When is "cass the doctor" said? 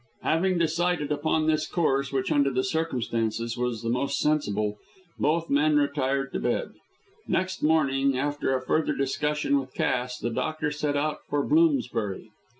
9.75-10.71